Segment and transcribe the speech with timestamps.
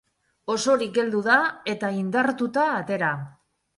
[0.53, 1.37] Osorik heldu da,
[1.73, 3.13] eta indartuta atera.